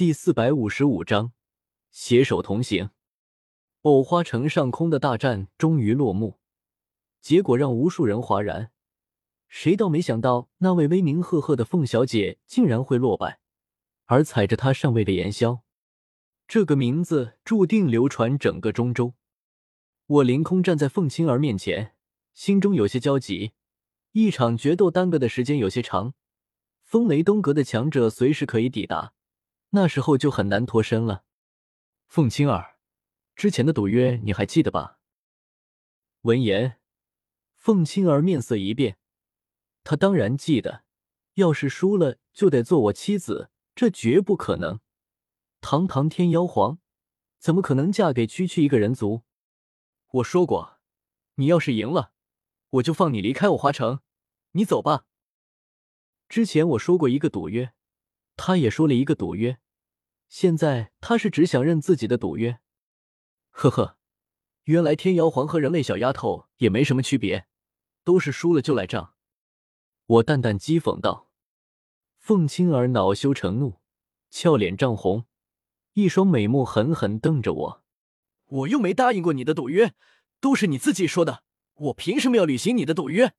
[0.00, 1.34] 第四百五十五章，
[1.90, 2.88] 携手同行。
[3.82, 6.40] 藕花城上空的大战终于落幕，
[7.20, 8.72] 结果让无数人哗然。
[9.46, 13.40] 谁倒没想到，那位威名赫赫的凤小姐竟然会落败，
[14.06, 15.64] 而踩着她上位的炎萧，
[16.48, 19.12] 这个名字注定流传整个中州。
[20.06, 21.94] 我凌空站在凤青儿面前，
[22.32, 23.52] 心中有些焦急。
[24.12, 26.14] 一场决斗耽搁的时间有些长，
[26.84, 29.12] 风雷东阁的强者随时可以抵达，
[29.70, 31.24] 那时候就很难脱身了。
[32.06, 32.76] 凤青儿，
[33.36, 34.98] 之前的赌约你还记得吧？
[36.22, 36.80] 闻言，
[37.56, 38.98] 凤青儿面色一变，
[39.84, 40.84] 她当然记得，
[41.34, 44.80] 要是输了就得做我妻子，这绝不可能。
[45.60, 46.78] 堂堂天妖皇，
[47.38, 49.22] 怎么可能嫁给区区一个人族？
[50.14, 50.80] 我说过，
[51.36, 52.12] 你要是赢了。
[52.70, 54.00] 我就放你离开我花城，
[54.52, 55.06] 你走吧。
[56.28, 57.72] 之前我说过一个赌约，
[58.42, 59.58] 他也说了一个赌约，
[60.26, 62.60] 现在他是只想认自己的赌约。
[63.50, 63.98] 呵呵，
[64.62, 67.46] 原来天瑶皇和人类小丫头也没什么区别，
[68.02, 69.14] 都是输了就赖账。
[70.06, 71.30] 我淡淡讥讽道。
[72.16, 73.82] 凤青儿恼羞成怒，
[74.30, 75.26] 俏脸涨红，
[75.92, 77.84] 一双美目狠狠瞪着我。
[78.46, 79.92] 我又没答应过你的赌约，
[80.40, 81.44] 都是你自己说的。
[81.74, 83.34] 我凭什么要履行你的赌约？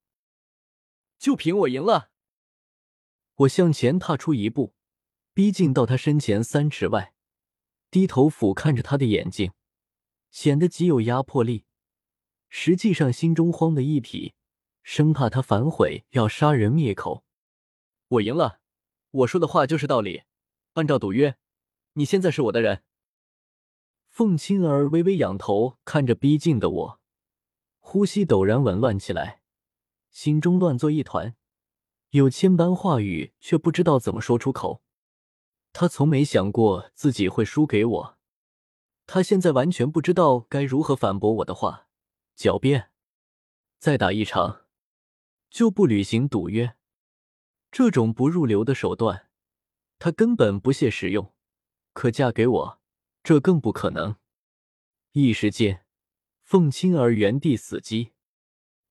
[1.17, 2.11] 就凭我赢了。
[3.37, 4.75] 我向前踏出一步，
[5.33, 7.13] 逼近到他身前三尺外，
[7.89, 9.53] 低头俯瞰着他的眼睛，
[10.29, 11.63] 显得极有压迫力。
[12.49, 14.33] 实际上心中慌的一匹，
[14.83, 17.23] 生怕他反悔要杀人灭口。
[18.09, 18.59] 我赢了，
[19.11, 20.23] 我说的话就是道理。
[20.73, 21.37] 按照赌约，
[21.93, 22.83] 你现在是我的人。
[24.09, 26.99] 凤青儿微微仰头看着逼近的我。
[27.79, 29.41] 呼吸陡然紊乱起来，
[30.09, 31.35] 心中乱作一团，
[32.09, 34.81] 有千般话语却不知道怎么说出口。
[35.73, 38.17] 他从没想过自己会输给我，
[39.05, 41.87] 他现在完全不知道该如何反驳我的话。
[42.37, 42.91] 狡辩，
[43.77, 44.65] 再打一场
[45.49, 46.75] 就不履行赌约，
[47.71, 49.29] 这种不入流的手段，
[49.99, 51.33] 他根本不屑使用。
[51.93, 52.79] 可嫁给我，
[53.23, 54.15] 这更不可能。
[55.11, 55.85] 一时间。
[56.43, 58.11] 凤青儿原地死机，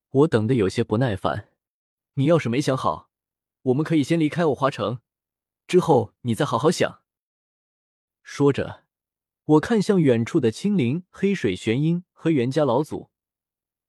[0.08, 1.50] 我等的有些不耐烦。
[2.14, 3.10] 你要是没想好，
[3.64, 5.00] 我们可以先离开我花城，
[5.70, 7.00] 之后你再好好想。
[8.24, 8.82] 说着，
[9.44, 13.08] 我看向远处的青灵、黑水玄鹰和袁家老祖，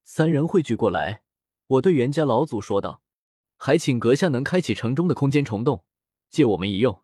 [0.04, 1.24] 三人汇聚过来。
[1.66, 3.02] 我对袁家老祖说道
[3.58, 5.84] ：“还请阁下能开启城中的空间虫洞，
[6.30, 7.02] 借我们一用。”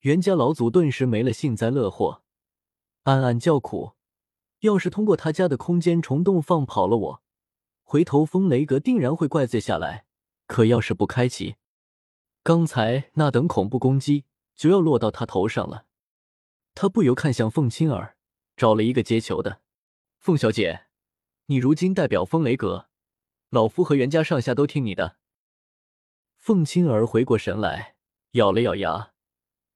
[0.00, 2.22] 袁家老祖顿时没了幸灾乐祸，
[3.02, 3.92] 暗暗叫苦。
[4.60, 7.22] 要是通过他家的空间虫洞放跑了我，
[7.82, 10.06] 回头风雷阁定然会怪罪下来。
[10.46, 11.56] 可要是不开启，
[12.44, 14.24] 刚才那等恐怖攻击
[14.56, 15.86] 就要落到他头上了。
[16.74, 18.16] 他不由看向凤青儿，
[18.56, 19.60] 找了一个接球的。
[20.18, 20.86] 凤小姐，
[21.46, 22.88] 你如今代表风雷阁，
[23.50, 25.18] 老夫和袁家上下都听你的。
[26.36, 27.94] 凤青儿回过神来，
[28.32, 29.12] 咬了咬牙，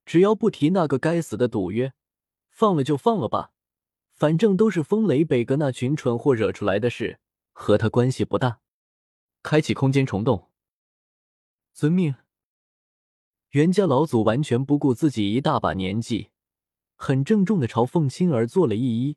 [0.04, 1.92] 只要不提那个该死的赌约，
[2.48, 3.52] 放了就放了吧。
[4.14, 7.20] 反正都是风雷北阁那群蠢货惹出来的事，
[7.52, 8.60] 和他关系不大。
[9.42, 10.50] 开启空间虫洞，
[11.72, 12.16] 遵命。
[13.50, 16.30] 袁家老祖完全不顾自己一大把年纪，
[16.96, 19.16] 很郑重的朝凤青儿做了一揖。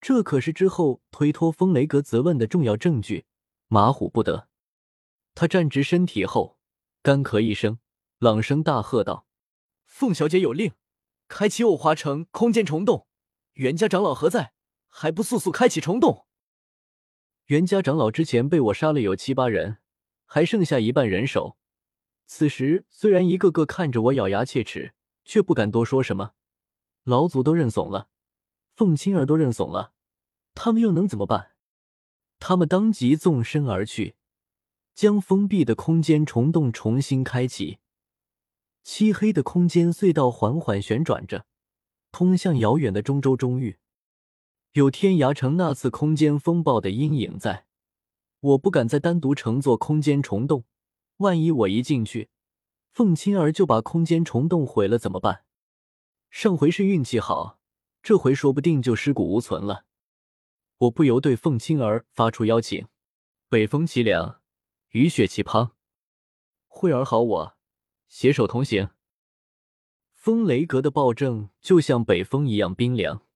[0.00, 3.26] 这可是之后推脱风雷阁责问的重要证据，
[3.68, 4.48] 马虎不得。
[5.34, 6.58] 他站直身体后，
[7.02, 7.78] 干咳一声，
[8.18, 9.26] 朗声大喝道
[9.86, 10.72] ：“凤小姐有令，
[11.28, 13.06] 开启藕花城空间虫洞。”
[13.54, 14.54] 袁家长老何在？
[14.88, 16.26] 还不速速开启虫洞！
[17.46, 19.78] 袁家长老之前被我杀了有七八人，
[20.26, 21.56] 还剩下一半人手。
[22.26, 24.94] 此时虽然一个个看着我咬牙切齿，
[25.24, 26.32] 却不敢多说什么。
[27.04, 28.08] 老祖都认怂了，
[28.74, 29.92] 凤青儿都认怂了，
[30.54, 31.52] 他们又能怎么办？
[32.38, 34.16] 他们当即纵身而去，
[34.94, 37.78] 将封闭的空间虫洞重新开启。
[38.82, 41.46] 漆黑的空间隧道缓缓旋转着。
[42.10, 43.78] 通向遥远的中州中域，
[44.72, 47.64] 有天涯城那次空间风暴的阴影在，
[48.40, 50.64] 我不敢再单独乘坐空间虫洞。
[51.18, 52.30] 万一我一进去，
[52.90, 55.44] 凤青儿就把空间虫洞毁了怎么办？
[56.30, 57.58] 上回是运气好，
[58.02, 59.84] 这回说不定就尸骨无存了。
[60.78, 62.88] 我不由对凤青儿发出邀请：
[63.48, 64.40] 北风凄凉，
[64.90, 65.72] 雨雪奇滂，
[66.66, 67.56] 慧儿好，我
[68.08, 68.90] 携手同行。
[70.12, 73.26] 风雷阁的暴政就像北风一样冰凉，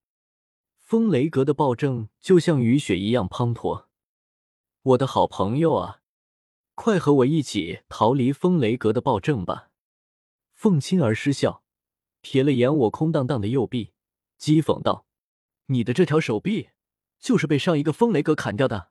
[0.78, 3.86] 风雷阁的暴政就像雨雪一样滂沱。
[4.82, 6.00] 我的好朋友啊，
[6.76, 9.70] 快和我一起逃离风雷阁的暴政吧！
[10.54, 11.64] 凤青儿失笑，
[12.22, 13.92] 瞥了眼我空荡荡的右臂，
[14.38, 15.06] 讥讽道
[15.66, 16.68] ：“你的这条手臂，
[17.18, 18.90] 就是被上一个风雷阁砍掉的。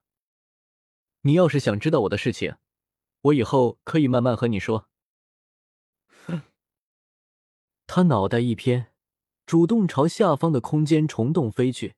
[1.22, 2.56] 你要是想知道我的事情，
[3.22, 4.90] 我以后可以慢慢和你说。”
[6.26, 6.42] 哼！
[7.86, 8.92] 他脑袋一偏，
[9.46, 11.96] 主动朝下方的空间虫洞飞去。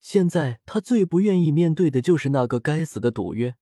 [0.00, 3.56] 现在他最不愿意面对的就是那个该死的赌约，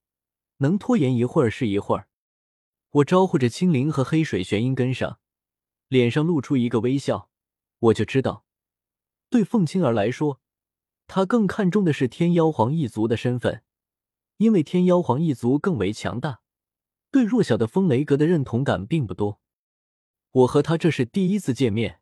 [0.59, 2.09] 能拖延一会儿是一会儿。
[2.91, 5.19] 我招呼着青灵和黑水玄音跟上，
[5.89, 7.31] 脸上露出一个微笑。
[7.79, 8.45] 我就知道，
[9.29, 10.41] 对凤青儿来说，
[11.07, 13.63] 她更看重的是天妖皇一族的身份，
[14.39, 16.41] 因为天妖皇一族更为强大，
[17.11, 19.41] 对弱小的风雷阁的认同感并不多。
[20.31, 22.01] 我和他这是第一次见面，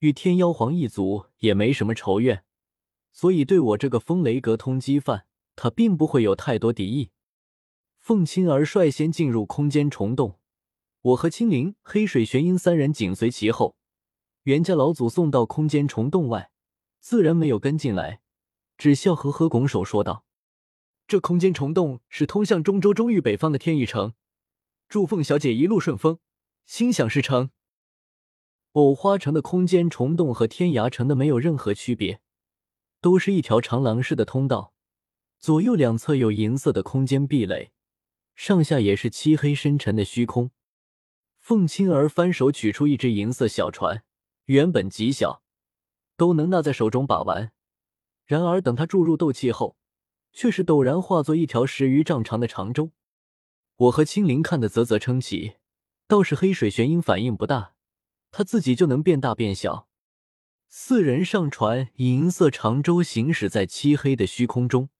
[0.00, 2.44] 与天妖皇一族也没什么仇怨。
[3.12, 7.12] 所以，对我这个风雷阁通缉犯，他并不会有太多敌意。
[8.06, 10.38] 凤青儿率先进入空间虫洞，
[11.02, 13.76] 我和青灵、黑水玄音三人紧随其后。
[14.44, 16.52] 袁家老祖送到空间虫洞外，
[17.00, 18.20] 自然没有跟进来，
[18.78, 20.24] 只笑呵呵拱手说道
[21.08, 24.14] ：“这空间虫洞是通向中州中域北方的天域城，
[24.88, 26.20] 祝凤小姐一路顺风，
[26.64, 27.50] 心想事成。”
[28.74, 32.20] 藕花城的空间虫洞和天涯城的没有任何区别。
[33.00, 34.72] 都是一条长廊式的通道，
[35.40, 37.72] 左右两侧有银色的空间壁垒，
[38.36, 40.52] 上下也是漆黑深沉的虚空。
[41.40, 44.04] 凤青儿翻手取出一只银色小船，
[44.44, 45.42] 原本极小，
[46.16, 47.52] 都能拿在手中把玩。
[48.26, 49.76] 然而等他注入斗气后，
[50.32, 52.90] 却是陡然化作一条十余丈长的长舟。
[53.76, 55.54] 我和青灵看得啧啧称奇，
[56.06, 57.74] 倒是黑水玄鹰反应不大，
[58.30, 59.88] 他自己就能变大变小。
[60.68, 64.90] 四人上船，银色长舟行驶在漆黑的虚空中，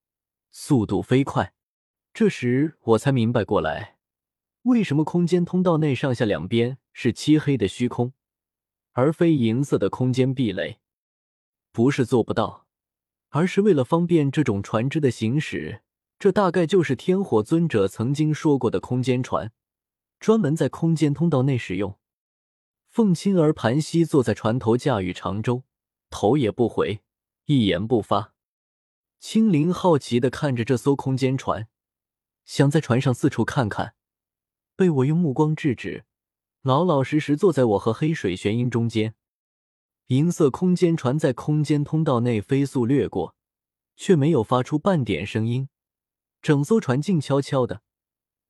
[0.52, 1.55] 速度飞快。
[2.18, 3.98] 这时我才明白过来，
[4.62, 8.14] 为什么空间通道内上下两边是漆黑的虚空，
[8.92, 10.78] 而非银色的空间壁垒。
[11.72, 12.66] 不是做不到，
[13.28, 15.82] 而是为了方便这种船只的行驶。
[16.18, 19.52] 这大概就是天火尊者曾经说过的空间船，
[20.18, 21.98] 专门在空间通道内使用。
[22.88, 25.64] 凤青儿盘膝坐在船头驾驭长舟，
[26.08, 27.02] 头也不回，
[27.44, 28.32] 一言不发。
[29.20, 31.68] 青灵好奇的看着这艘空间船，
[32.46, 33.94] 想在船上四处看看，
[34.76, 36.04] 被我用目光制止，
[36.62, 39.14] 老老实实坐在我和黑水玄鹰中间。
[40.06, 43.34] 银色空间船在空间通道内飞速掠过，
[43.96, 45.68] 却没有发出半点声音。
[46.40, 47.82] 整艘船静悄悄的，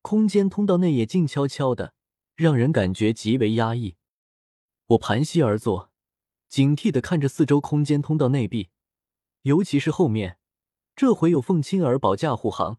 [0.02, 1.94] 空间通道内也静悄悄的，
[2.34, 3.96] 让人感觉极为压抑。
[4.88, 5.90] 我盘膝而坐，
[6.50, 8.68] 警惕的看着四周空间通道内壁，
[9.42, 10.38] 尤其是后面，
[10.94, 12.78] 这回有凤青儿保驾护航，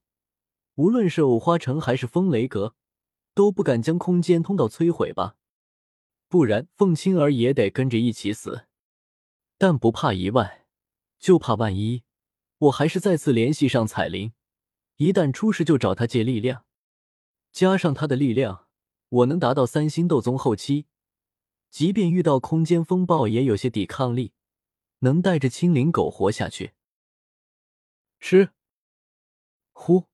[0.77, 2.75] 无论是藕花城还是风雷阁，
[3.33, 5.35] 都不敢将空间通道摧毁吧？
[6.27, 8.67] 不然凤青儿也得跟着一起死。
[9.57, 10.65] 但不怕一万，
[11.17, 12.03] 就怕万一。
[12.59, 14.33] 我还是再次联系上彩铃，
[14.97, 16.65] 一旦出事就找他借力量，
[17.51, 18.67] 加上他的力量，
[19.09, 20.85] 我能达到三星斗宗后期。
[21.71, 24.33] 即便遇到空间风暴，也有些抵抗力，
[24.99, 26.73] 能带着青灵狗活下去。
[28.19, 28.51] 吃。
[29.73, 30.05] 呼！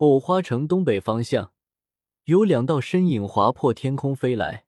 [0.00, 1.52] 藕花城东北方向
[2.24, 4.64] 有两道身影划破天空飞来，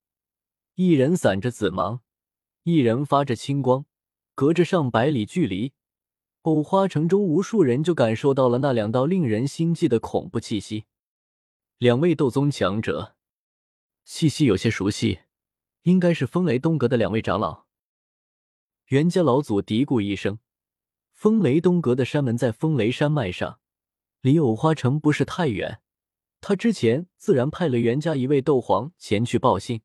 [0.75, 2.01] 一人散着紫芒，
[2.65, 3.87] 一人发着青光，
[4.35, 5.73] 隔着上百里距离，
[6.43, 10.85] 藕花城中无数人就感受到了那两道令人心悸的恐怖气息。
[11.79, 13.17] 两位斗宗强者，
[14.05, 15.21] 气息有些熟悉。
[15.85, 17.65] 应该是风雷东阁的两位长老。
[18.89, 20.39] 袁家老祖嘀咕一声
[21.11, 23.59] ：“风雷东阁的山门在风雷山脉上，
[24.23, 25.83] 离藕花城不是太远。
[26.41, 29.83] 他之前自然派了袁家一位斗皇前去报信，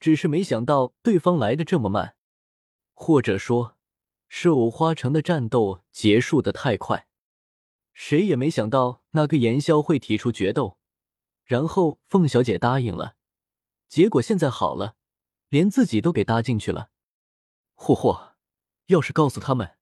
[0.00, 2.16] 只是没想到对方来的这么慢，
[2.94, 3.76] 或者说，
[4.28, 7.06] 是藕花城的战斗结束的太快。
[7.92, 10.78] 谁也没想到那个炎霄会提出决斗，
[11.44, 13.16] 然后凤小姐答应了，
[13.88, 14.96] 结果现在好了。”
[15.48, 16.90] 连自己都给搭进去了，
[17.76, 18.32] 嚯嚯！
[18.86, 19.76] 要是告诉他们，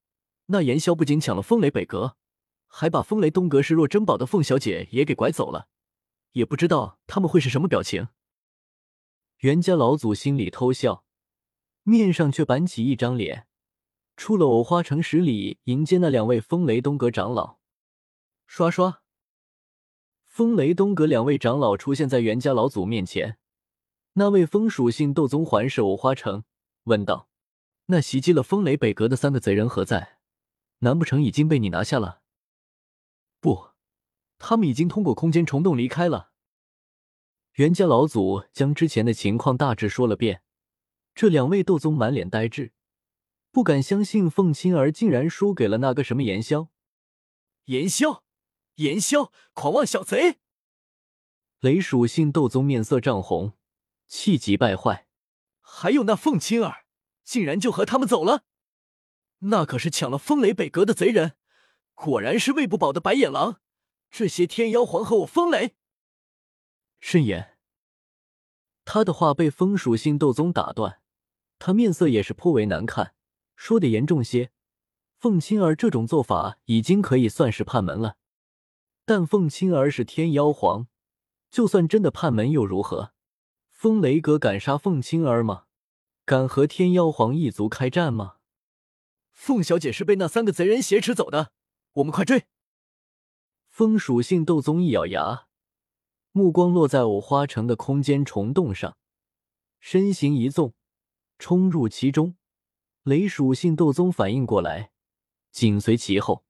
[0.47, 2.19] 那炎霄不仅抢了风雷北阁，
[2.76, 5.69] 还把风雷东阁视若珍宝的凤小姐也给拐走了，
[6.33, 8.09] 也不知道他们会是什么表情。
[9.38, 11.04] 袁家老祖心里偷笑，
[11.85, 13.47] 面上却板起一张脸，
[14.16, 17.59] 出了藕花城十里迎接那两位风雷东阁长老。
[18.49, 19.02] 刷刷，
[20.26, 23.38] 风雷东阁两位长老出现在袁家老祖面前。
[24.14, 26.43] 那位风属性斗宗环视藕花城，
[26.85, 27.28] 问道
[27.87, 30.19] ：“那袭击了风雷北阁的三个贼人何在？
[30.81, 32.23] 难不成已经被你拿下了
[33.44, 33.72] ？”“不，
[34.38, 36.30] 他们已经通过空间虫洞离开了。”
[37.56, 40.42] 袁家老祖将之前的情况大致说了遍，
[41.14, 42.72] 这两位斗宗满脸呆滞，
[43.52, 46.68] 不敢相信凤青儿竟然输给了那个什么炎霄。
[47.66, 48.22] 炎霄，
[48.76, 50.38] 炎霄，狂妄小贼！
[51.60, 53.52] 雷属性斗宗面色涨红，
[54.06, 55.06] 气急败坏。
[55.60, 56.86] 还有那凤青儿，
[57.22, 58.44] 竟然就和他们走了？
[59.40, 61.36] 那可是抢了风雷北阁的贼人，
[61.94, 63.60] 果然是喂不饱的白眼狼。
[64.10, 65.74] 这些天妖皇和我风雷，
[67.00, 67.56] 慎言。
[68.84, 71.00] 他的话被风属性斗宗打断，
[71.58, 73.14] 他面色也是颇为难看。
[73.56, 74.52] 说的严重些，
[75.18, 78.16] 凤青儿这种做法已经可以算是叛门了。
[79.04, 80.86] 但凤青儿是天妖皇，
[81.50, 83.12] 就算真的叛门又如何？
[83.70, 85.64] 风雷阁敢杀凤青儿吗？
[86.24, 88.36] 敢和天妖皇一族开战吗？
[89.32, 91.52] 凤小姐是被那三个贼人挟持走的，
[91.94, 92.46] 我们快追！
[93.68, 95.46] 风属性斗宗一咬牙，
[96.32, 98.96] 目光落在藕花城的空间虫洞上，
[99.78, 100.74] 身形一纵，
[101.38, 102.34] 冲入其中。
[103.04, 104.90] 雷属性斗宗反应过来，
[105.52, 106.44] 紧随其后，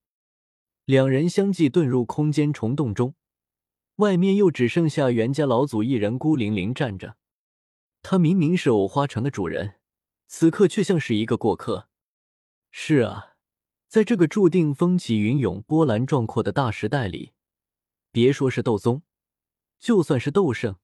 [0.86, 3.14] 两人相继遁入空间虫洞中。
[3.96, 7.18] 外面又只剩下袁家老祖一人孤零零站着。
[8.00, 9.78] 他明明是藕花城的主人，
[10.26, 11.90] 此刻却像是一个过客。
[12.70, 13.33] 是啊。
[13.94, 17.32] 在这个注定风起云涌、波澜壮阔的大时代里，
[18.10, 19.02] 别说是斗宗，
[19.78, 20.80] 就算是斗圣，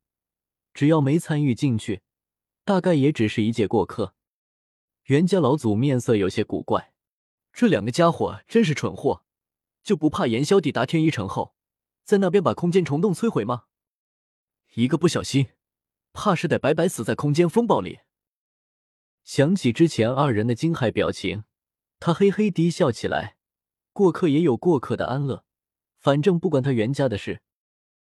[0.72, 2.02] 只要没参与进去，
[2.64, 4.14] 大概也只是一介过客。
[5.06, 6.92] 袁家老祖面色有些古怪，
[7.52, 9.24] 这两个家伙真是蠢货，
[9.82, 11.56] 就不怕炎萧抵达天一城后，
[12.04, 13.64] 在那边把空间虫洞摧毁吗？
[14.74, 15.48] 一个不小心，
[16.12, 17.98] 怕是得白白死在空间风暴里。
[19.24, 21.42] 想起之前二人的惊骇表情。
[22.00, 23.37] 他嘿嘿低笑起来，
[23.92, 25.45] 过客也有过客的安乐，
[25.99, 27.42] 反正不管他袁家的事，